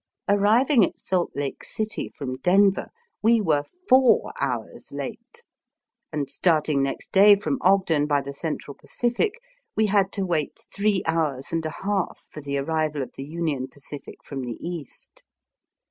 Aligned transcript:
Arriving 0.27 0.83
at 0.83 0.97
Salt 0.97 1.31
Lake 1.35 1.63
City 1.63 2.09
from 2.09 2.33
Denver, 2.37 2.87
we 3.21 3.39
were 3.39 3.61
four 3.87 4.33
hours 4.41 4.91
late, 4.91 5.43
and 6.11 6.27
starting 6.27 6.81
next 6.81 7.11
day 7.11 7.35
from 7.35 7.59
Ogden 7.61 8.07
by 8.07 8.19
the 8.19 8.33
Central 8.33 8.73
Pacific, 8.73 9.33
we 9.75 9.85
had 9.85 10.11
to 10.13 10.25
wait 10.25 10.65
three 10.73 11.03
hours 11.05 11.51
and 11.51 11.63
a 11.67 11.83
half 11.85 12.25
for 12.31 12.41
the 12.41 12.57
arrival 12.57 13.03
of 13.03 13.11
the 13.15 13.25
Union 13.27 13.67
Pacific 13.67 14.23
from 14.23 14.41
the 14.43 14.57
East. 14.59 15.21